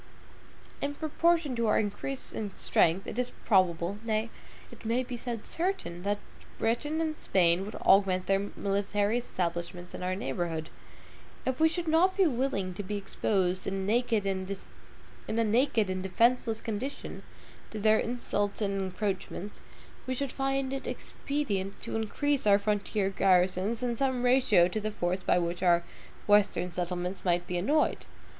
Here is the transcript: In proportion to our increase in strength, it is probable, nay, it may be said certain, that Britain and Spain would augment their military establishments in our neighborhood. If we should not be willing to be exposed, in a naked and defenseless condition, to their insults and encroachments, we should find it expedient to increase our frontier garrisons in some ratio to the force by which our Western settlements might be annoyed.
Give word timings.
In 0.81 0.95
proportion 0.95 1.55
to 1.57 1.67
our 1.67 1.77
increase 1.79 2.33
in 2.33 2.55
strength, 2.55 3.05
it 3.05 3.19
is 3.19 3.29
probable, 3.45 3.99
nay, 4.03 4.31
it 4.71 4.83
may 4.83 5.03
be 5.03 5.15
said 5.15 5.45
certain, 5.45 6.01
that 6.01 6.17
Britain 6.57 6.99
and 6.99 7.19
Spain 7.19 7.63
would 7.65 7.75
augment 7.75 8.25
their 8.25 8.49
military 8.57 9.19
establishments 9.19 9.93
in 9.93 10.01
our 10.01 10.15
neighborhood. 10.15 10.71
If 11.45 11.59
we 11.59 11.69
should 11.69 11.87
not 11.87 12.17
be 12.17 12.25
willing 12.25 12.73
to 12.73 12.81
be 12.81 12.97
exposed, 12.97 13.67
in 13.67 13.75
a 13.83 13.83
naked 13.83 14.25
and 15.85 16.01
defenseless 16.03 16.61
condition, 16.61 17.21
to 17.69 17.77
their 17.77 17.99
insults 17.99 18.59
and 18.59 18.81
encroachments, 18.81 19.61
we 20.07 20.15
should 20.15 20.31
find 20.31 20.73
it 20.73 20.87
expedient 20.87 21.79
to 21.81 21.95
increase 21.95 22.47
our 22.47 22.57
frontier 22.57 23.11
garrisons 23.11 23.83
in 23.83 23.95
some 23.95 24.23
ratio 24.23 24.67
to 24.69 24.81
the 24.81 24.89
force 24.89 25.21
by 25.21 25.37
which 25.37 25.61
our 25.61 25.83
Western 26.25 26.71
settlements 26.71 27.23
might 27.23 27.45
be 27.45 27.59
annoyed. 27.59 28.07